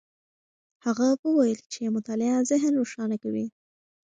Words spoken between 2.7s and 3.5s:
روښانه کوي.